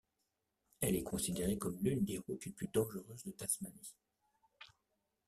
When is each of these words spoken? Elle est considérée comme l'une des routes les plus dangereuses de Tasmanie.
Elle 0.79 0.95
est 0.95 1.03
considérée 1.03 1.59
comme 1.59 1.77
l'une 1.83 2.03
des 2.03 2.17
routes 2.17 2.43
les 2.47 2.51
plus 2.51 2.67
dangereuses 2.73 3.23
de 3.23 3.31
Tasmanie. 3.33 3.93